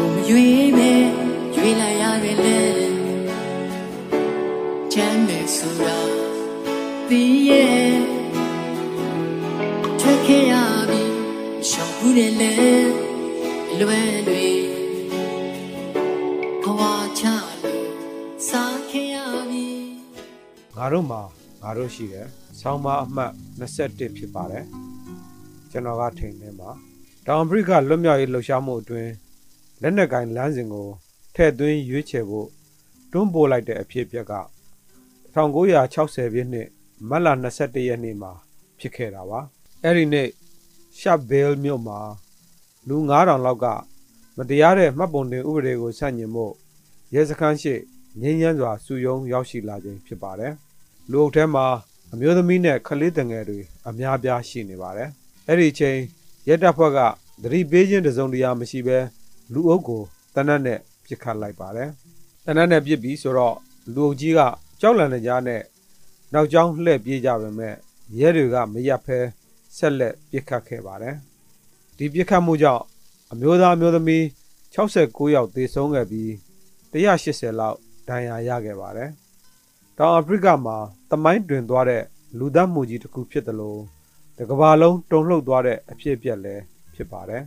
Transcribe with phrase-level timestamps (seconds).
[0.00, 0.92] ကိုမရွေးပဲ
[1.56, 2.60] ရွေးလိုက်ရတယ်လေ
[4.92, 5.98] ချမ်းနေဆိုတာ
[7.08, 8.00] ဒီရဲ့
[10.00, 10.54] ထွက်ခဲ့ရ
[10.88, 11.02] ပြီ
[11.70, 12.52] ရှောင်ဘူးတယ်လေ
[13.80, 14.46] လွယ်တွေ
[16.62, 16.80] ဘဝ
[17.18, 17.24] ချ
[17.62, 17.88] လို့
[18.48, 19.16] စားခဲ့ရ
[19.50, 19.66] ပြီ
[20.76, 21.22] ငါတို့မှာ
[21.62, 22.26] ငါတို့ရှိတယ်
[22.60, 24.64] ဆောင်းပါအမှတ်21ဖြစ်ပါတယ်
[25.70, 26.70] ကျွန်တော်ကထိန်နေမှာ
[27.26, 29.10] တောင်အဖရိကလွတ်မြောက်ရေးလှုပ်ရှားမှုအတွင်း
[29.82, 30.88] လက်နက်ကင်လမ်းစဉ်ကို
[31.34, 32.48] ထည့်သွင်းရွေးချယ်ဖို့
[33.10, 34.34] တွန်းပို့လိုက်တဲ့အဖြစ်အပျက်က
[35.34, 36.68] 1960ပြည့်နှစ်
[37.08, 37.28] မတ်လ
[37.58, 38.32] 21ရက်နေ့မှာ
[38.78, 39.40] ဖြစ်ခဲ့တာပါ
[39.82, 40.28] အဲ့ဒီနေ့
[40.98, 41.98] ရှပ်ဘဲလ်မြို့မှာ
[42.88, 43.66] လူ9000လောက်က
[44.36, 46.52] မတရားတဲ့မှတ်ပုံတင်ဥပဒေကိုဆန့်ကျင်ဖို့
[47.14, 47.74] ရဲစခန်းရှိ
[48.20, 50.54] ငင်းညမ်းစွာစုယုံရောက်ရှိလာခြင်းဖြစ်ပါတယ်
[51.10, 51.66] လူအုပ်ထဲမှာ
[52.12, 55.10] အမျိုးသမီးနဲ့ကလေးတငယ်တွေအများပြားရှိနေပါတယ်
[55.46, 55.98] အဲ့ဒီအချိန်
[56.48, 56.98] ရဲတပ်ဖွဲ့က
[57.42, 58.98] သတိပေးခြင်းတစ်စုံတရာမရှိဘဲ
[59.52, 60.02] လူအုပ်ကို
[60.34, 61.90] တနတ်နဲ့ပြစ်ခတ်လိုက်ပါတယ်
[62.46, 63.56] တနတ်နဲ့ပြစ်ပြီးဆိုတော့
[63.94, 64.40] လူအုပ်ကြီးက
[64.80, 65.62] ကြောက်လန့်နေကြနဲ့
[66.32, 67.74] နောက်ကျောင်းလှည့်ပြေးကြပါမယ်
[68.18, 69.18] ရဲတွေကမရက်ဖဲ
[69.76, 71.14] ဆက်လက်ပြစ်ခတ်ခဲ့ပါတယ်
[71.96, 72.82] ဒီပြစ်ခတ်မှုကြောင့်
[73.32, 74.22] အမျိုးသားအမျိုးသမီး
[74.74, 76.28] 69ယောက်သေဆုံးခဲ့ပြီး
[76.92, 77.76] 180လောက်
[78.08, 79.10] ဒဏ်ရာရခဲ့ပါတယ်
[79.98, 80.76] တောင်အာဖရိကမှာ
[81.10, 82.02] တမိုင်းတွင်သွားတဲ့
[82.38, 83.80] လူသတ်မှုကြီးတစ်ခုဖြစ်တယ်လို့
[84.36, 86.62] တစ်ကမ္ဘာလုံးတုန်လှုပ်သွားတဲ့အဖြစ်အပျက်လည်း
[86.94, 87.42] ဖြစ်ပါတယ်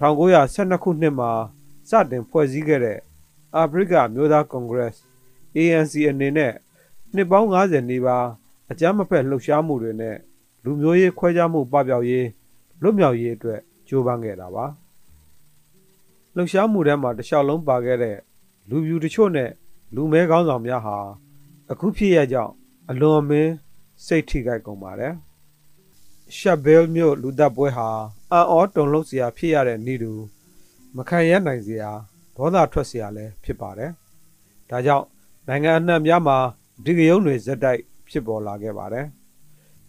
[0.00, 1.30] 1912ခုနှစ်မှာ
[1.88, 2.98] စတင်ဖွဲ့စည်းခဲ့တဲ့
[3.54, 4.92] အာဖရိကမျိုးသားကွန်ဂရက်
[5.56, 6.52] ANC အနေနဲ့
[7.14, 8.26] နှစ်ပေါင်း90နီးပါး
[8.70, 10.16] အကြမ်းမဖက်လှုပ်ရှားမှုတွေနဲ့
[10.64, 12.26] လူမျိုးရေးခွဲခြားမှုပပျောက်ရေး
[12.82, 14.66] လွတ်မြောက်ရေးအတွက်ကြိုးပမ်းခဲ့တာပါ
[16.36, 18.16] လှုပ်ရှားမှုထဲမှာတစ်လျှောက်လုံးပါခဲ့တဲ့
[18.68, 19.50] လူပြူတချို့နဲ့
[19.94, 20.98] လူမဲကောင်းဆောင်များဟာ
[21.70, 22.52] အခုဖြစ်ရကြောင်း
[22.90, 23.52] အလွန်အမင်း
[24.06, 25.14] စိတ်ထိခိုက်ကုန်ပါတယ်
[26.36, 27.88] ရှပ်ဘဲလ်မြို့လူသက်ပွဲဟာ
[28.32, 30.12] အံ့ဩတုန်လှုပ်စရာဖြစ်ရတဲ့နေ့တူ
[30.96, 31.90] မခံရနိုင်စရာ
[32.36, 33.90] ဒေါသထွက်စရာလည်းဖြစ်ပါတယ်
[34.70, 35.06] ဒါကြောင့်
[35.48, 36.38] နိုင်ငံအနှံ့များမှာ
[36.84, 39.06] ဒီကယုံတွေဇက်တိုက်ဖြစ်ပေါ်လာခဲ့ပါတယ်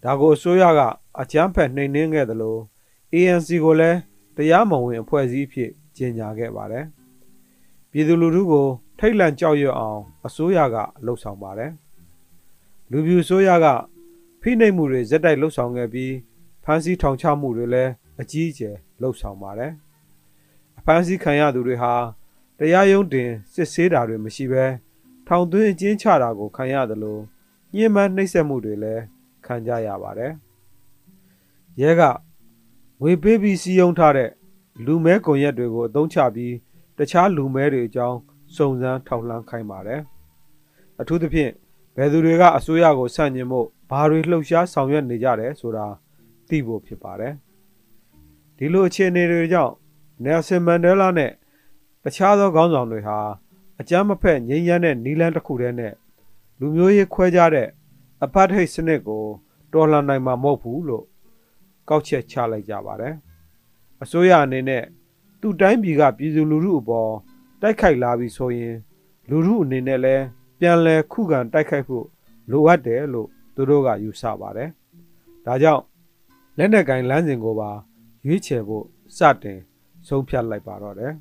[0.04, 0.82] ဒါကိုအစိုးရက
[1.22, 2.58] အကြမ်းဖက်နှိမ်နင်းခဲ့သလို
[3.14, 3.98] ANC ကိုလည်း
[4.36, 6.86] တရားမဝင်အဖွဲ့အစည်းဖြစ်ကြေညာခဲ့ပါတယ်
[7.92, 8.68] ပြည်သူလူထုကို
[9.00, 10.76] ထိတ်လန့်ကြောက်ရွံ့အောင်အစိုးရက
[11.06, 11.72] လှုပ်ဆောင်ပါတယ်
[12.92, 13.66] လူပြူအစိုးရက
[14.42, 16.14] ဖိနှိပ်မှုတွေဇက်တိုက်လှုပ်ဆောင်ခဲ့ပြီး
[16.64, 19.72] ဖမ်းဆီးထောင်ချမှုတွေလည်း အကြီးအကျယ်လှုပ်ဆောင်ပါတယ်
[20.78, 21.94] အဖမ်းဆီးခံရသူတွေဟာ
[22.60, 24.66] တရားရုံးတင်စစ်ဆေးတာတွေမရှိဘဲ
[25.28, 27.22] ထောင်သွင်းအကျဉ်းချတာကိုခံရတယ်လို့
[27.76, 29.04] ညှဉ်းပန်းနှိပ်စက်မှုတွေလည်း
[29.46, 30.34] ခံကြရပါတယ်
[31.82, 32.02] ရဲက
[33.02, 34.30] ငွေပေးပြီးစီးယုံထားတဲ့
[34.86, 36.54] လူမဲကွန်ရက်တွေကိုအသုံးချပြီး
[36.98, 38.18] တခြားလူမဲတွေအကြောင်း
[38.56, 40.02] စုံစမ်းထောက်လှမ်းခိုင်းပါတယ်
[41.00, 41.52] အထူးသဖြင့်
[41.96, 45.88] ဘယ်သူတွေကအစိုးရကိုဆန့်ကျင်ဖို့ဘာတွေလှုပ်ရှားဆောင်ရွက်နေကြတယ်ဆိုတာ
[46.50, 47.34] သိဖို့ဖြစ်ပါတယ်
[48.58, 49.74] ဒီလိုအခြေအနေတွေကြောင့်
[50.24, 51.32] နယ်ဆင်မန်ဒဲလာနဲ့
[52.04, 53.18] တခြားသောခေါင်းဆောင်တွေဟာ
[53.80, 55.94] အကြမ်းမဖက်ငြိမ်းချမ်းတဲ့နီလန်းတစ်ခုတည်းနဲ့
[56.60, 57.68] လူမျိုးရေးခွဲခြားတဲ့
[58.24, 59.24] အပတ်ထိတ်စနစ်ကို
[59.74, 61.06] တော်လှန်နိုင်မှာမဟုတ်ဘူးလို့
[61.90, 63.16] ကောက်ချက်ချလိုက်ကြပါတယ်
[64.04, 64.84] အစိုးရအနေနဲ့
[65.42, 67.12] သူ့တိုင်းပြည်ကပြည်သူလူထုအပေါ်
[67.62, 68.76] တိုက်ခိုက်လာပြီဆိုရင်
[69.30, 70.24] လူထုအနေနဲ့လည်း
[70.60, 72.06] ပြန်လည်ခုခံတိုက်ခိုက်ဖို့
[72.52, 74.70] လိုအပ်တယ်လို့သူတို့ကယူဆပါတယ်
[75.46, 75.84] ဒါကြောင့်
[76.58, 77.72] လက်နက်ကင်လမ်းစဉ်ကိုပါ
[78.28, 78.86] ရွေးချယ်ဖို့
[79.18, 79.60] စတင်
[80.08, 81.14] ဆုံးဖြတ်လိုက်ပါတော့တယ်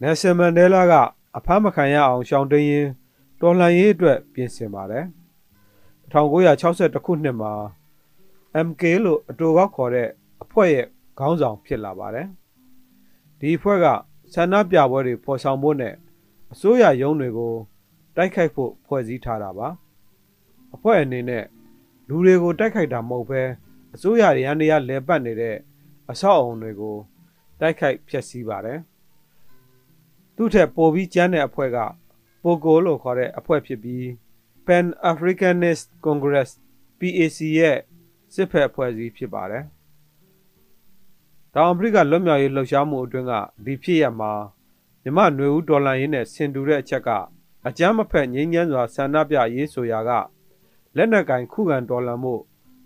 [0.00, 0.94] နယ်ဆယ်မန်ဒဲလာက
[1.36, 2.88] အဖမ်းမခံရအောင်ရှောင်တိန်ရင်
[3.40, 5.04] တော်လှန်ရေးအတွက်ပြင်ဆင်ပါတယ်
[6.10, 7.52] 1962ခုနှစ်မှာ
[8.66, 10.08] MK လို့အတူကောက်ခေါ်တဲ့
[10.42, 10.86] အဖွဲ့ရဲ့
[11.18, 12.28] ခေါင်းဆောင်ဖြစ်လာပါတယ်
[13.38, 13.86] ဒီအဖွဲ့က
[14.32, 15.94] ဆန္ဒပြပွဲတွေဖော်ဆောင်ဖို့နဲ့
[16.52, 17.52] အစိုးရရုံးတွေကို
[18.16, 19.68] တိုက်ခိုက်ဖို့ဖွဲ့စည်းထားတာပါ
[20.74, 21.44] အဖွဲ့အနေနဲ့
[22.08, 23.42] လူတွေကိုတိုက်ခိုက်တာမဟုတ်ဘဲ
[23.94, 25.56] အစိုးရရန်ရလဲပတ်နေတဲ့
[26.10, 26.96] အဆောက်အုံတွေကို
[27.60, 28.80] တိုက်ခိုက်ဖျက်ဆီးပါတယ်
[30.36, 31.78] သူ့ထက်ပိုပြီးကျန်းတဲ့အဖွဲ့က
[32.42, 34.04] ပိုကိုလို့ခေါ်တဲ့အဖွဲ့ဖြစ်ပြီး
[34.66, 36.50] Pan Africanist Congress
[36.98, 37.78] PAC ရဲ့
[38.34, 39.64] စစ်ဖက်အဖွဲ့အစည်းဖြစ်ပါတယ်။
[41.54, 43.32] တောင်အာဖရိကလွတ်မြောက်ရေးလှုပ်ရှားမှုအတွင်းက
[43.64, 44.32] ဒီဖြစ်ရမှာ
[45.02, 47.10] မြမနွေဦးဒေါ်လာရင်းနဲ့ဆင်တူတဲ့အချက်က
[47.66, 50.10] အကြမ်းမဖက်ငြိမ်းချမ်းစွာဆန္ဒပြရေးဆိုရာက
[50.96, 52.34] လက်နက်ကင်ခုခံတော်လှန်မှု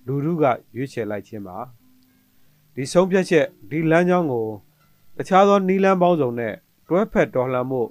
[0.08, 0.44] လူထုက
[0.76, 1.56] ရွေးချယ်လိုက်ခြင်းပါ
[2.75, 4.46] ဒီဆုံးဖြတ်ချက်ဒီလမ်းကြောင်းကို
[5.16, 6.55] တခြားသောနီလန်းပေါင်းစုံနဲ့
[6.88, 7.82] တွဲဖက်တော်လှန်မှု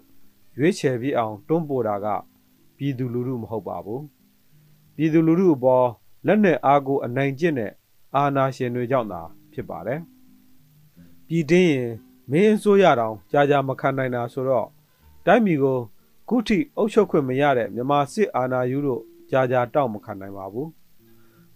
[0.57, 2.07] ရွေးချယ်ပြီးအောင်တွန်းပို့တာက
[2.77, 4.03] ပြည်သူလူထုမဟုတ်ပါဘူး
[4.95, 5.87] ပြည်သူလူထုအပေါ်
[6.25, 7.71] လက်နက်အားကိုအနိုင်ကျင့်တဲ့
[8.15, 9.21] အာဏာရှင်တွေကြောင့်သာ
[9.53, 9.99] ဖြစ်ပါတယ်
[11.27, 11.91] ပြည်တင်းရင်
[12.31, 14.67] မင်းအစိုးရတောင်ကြာကြာမခံနိုင်တာဆိုတော့
[15.25, 15.77] တိုင်းပြည်ကို
[16.29, 20.69] ခုထိအုပ်ချုပ်ခွင့်မရတဲ့မြန်မာစစ်အာဏာယူလို့ကြာကြာတောက်မခံနိုင်ပါဘူး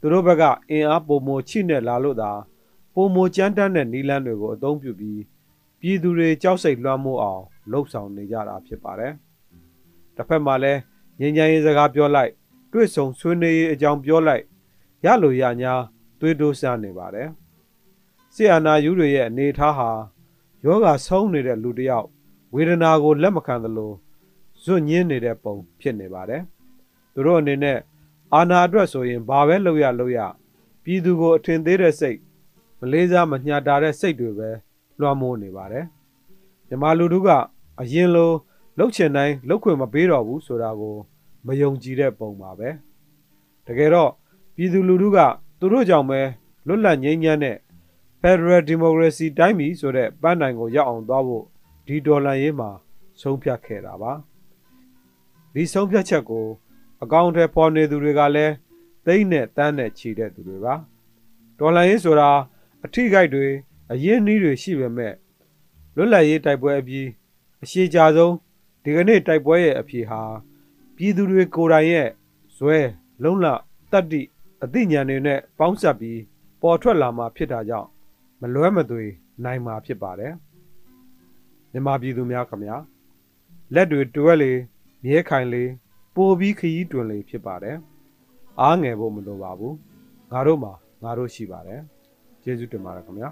[0.02, 2.32] သူတို့ဘက်ကအင်အားပုံမိုချိနဲ့လာလို့သာ
[2.94, 5.22] ပုံမိုကြမ်းတမ်းတဲ့နီလန်းတွေကိုအသုံးပြုပြီး
[5.80, 9.14] ပြည်သူတွေကြောက်စိတ်လွှမ်းမိုးအောင်လှုပ်ဆောင်နေကြတာဖြစ်ပါတယ်။
[10.16, 10.80] တစ်ဖက်မှာလည်း
[11.20, 12.32] ငြိမ်းချမ်းရေးစကားပြောလိုက်
[12.72, 14.44] တွေ့ဆုံဆွေးနွေးရေးအကြောင်းပြောလိုက်
[15.06, 15.74] ရလို့ရညာ
[16.20, 17.28] သွေးတိုးဆန်းနေပါတယ်။
[18.34, 19.90] ဆီယနာယူတွေရဲ့အနေအထားဟာ
[20.66, 22.08] ယောဂဆုံးနေတဲ့လူတစ်ယောက်
[22.54, 23.92] ဝေဒနာကိုလက်မခံသလို
[24.64, 26.42] ဇွတ်ညင်းနေတဲ့ပုံဖြစ်နေပါတယ်။
[27.14, 27.78] သူတို့အနေနဲ့
[28.36, 30.20] အာနာအတွက်ဆိုရင်ဘာပဲလုပ်ရလုပ်ရ
[30.84, 32.20] ပြည်သူကိုအထင်သေးတဲ့စိတ်
[32.80, 34.50] မလေးစားမညှာတာတဲ့စိတ်တွေပဲ
[35.00, 35.86] လွှမ်းမိုးနေပါတယ်။
[36.68, 37.30] မြမလူတို့က
[37.82, 38.32] အရင်လို
[38.78, 40.96] လှုပ်ချင်တိုင်းလှုပ်ခွင့်မပေးတော့ဘူးဆိုတာကို
[41.46, 42.70] မယုံကြည်တဲ့ပုံပါပဲ။
[43.68, 44.12] တကယ်တော့
[44.56, 45.20] ပြည်သူလူထုက
[45.60, 46.22] သူတို့ကြောင့်ပဲ
[46.68, 47.58] လွတ်လပ်ငြိမ်းချမ်းတဲ့
[48.22, 51.46] Federal Democracy တိုင်းပြည်ဆိုတဲ့ပန်းတိုင်ကိုရောက်အောင်သွားဖို့
[51.88, 52.70] ဒီဒေါ်လာရေးမှာ
[53.22, 54.14] ဆုံးဖြတ်ခဲ့တာပါ
[55.54, 56.46] ဒီဆုံးဖြတ်ချက်ကို
[57.04, 58.54] အကောင့်ထဲပေါ်နေသူတွေကလည်း
[59.06, 60.74] သိမ့်နဲ့တန်းနဲ့ခြိတဲ့သူတွေပါ
[61.60, 62.30] ဒေါ်လာရေးဆိုတာ
[62.86, 63.48] အထိခိုက်တွေ
[63.92, 65.14] အရင်းနှီးတွေရှိပေမဲ့
[65.96, 67.08] လွတ်လပ်ရေးတိုက်ပွဲအပြီး
[67.64, 68.36] အရှိကြဆုံး
[68.84, 70.22] ဒီကနေ့တိုက်ပွဲရဲ့အဖြေဟာ
[70.96, 72.10] ပြည်သူတွေကိုယ်တိုင်ရဲ့
[72.58, 72.78] ဇွဲ
[73.24, 73.46] လုံလ
[73.92, 74.22] တတ္တိ
[74.64, 76.20] အသိဉာဏ်တွေနဲ့ပေါင်းစပ်ပြီး
[76.62, 77.90] ပေါ်ထွက်လာမှာဖြစ်တာကြောင့်
[78.42, 79.04] မလွဲမသွေ
[79.44, 80.34] နိုင်မှာဖြစ်ပါတယ်
[81.72, 82.78] မြန်မာပြည်သူများခင်ဗျာ
[83.74, 84.52] လက်တွေတွဲလေ
[85.04, 85.64] မြဲခိုင်လေ
[86.16, 87.78] ပိုပြီးခရီးတွင်လေဖြစ်ပါတယ်
[88.62, 89.76] အားငယ်ဖို့မလိုပါဘူး
[90.32, 90.74] ငါတို့မှာ
[91.04, 91.82] ငါတို့ရှိပါတယ်
[92.44, 93.30] ကျေးဇူးတင်ပါတယ်ခင်ဗျာ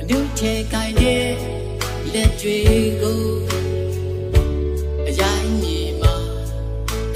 [0.00, 1.28] အနုချေကိုင်းတဲ့
[2.12, 2.58] လက်တွေ
[3.02, 3.20] ကို
[5.08, 6.14] အရိုင်းမြေမှာ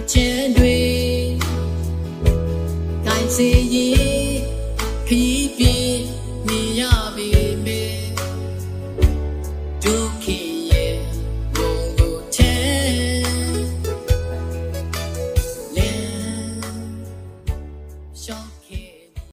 [0.00, 0.78] အချမ်းတွေ
[3.06, 3.99] ကိုင်းစေရင်ခရီးပြေ